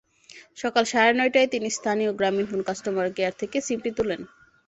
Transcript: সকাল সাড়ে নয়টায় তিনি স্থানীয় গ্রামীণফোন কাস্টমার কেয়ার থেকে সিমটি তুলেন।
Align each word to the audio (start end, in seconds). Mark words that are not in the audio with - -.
সকাল 0.57 0.83
সাড়ে 0.91 1.13
নয়টায় 1.13 1.49
তিনি 1.53 1.67
স্থানীয় 1.77 2.11
গ্রামীণফোন 2.19 2.61
কাস্টমার 2.67 3.07
কেয়ার 3.15 3.33
থেকে 3.41 3.57
সিমটি 3.67 3.89
তুলেন। 3.97 4.21